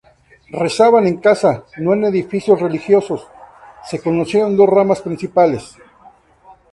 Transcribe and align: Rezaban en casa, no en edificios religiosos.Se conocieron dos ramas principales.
Rezaban 0.61 1.05
en 1.05 1.17
casa, 1.17 1.63
no 1.77 1.93
en 1.93 2.05
edificios 2.05 2.59
religiosos.Se 2.59 4.01
conocieron 4.01 4.57
dos 4.57 4.67
ramas 4.67 4.99
principales. 4.99 5.77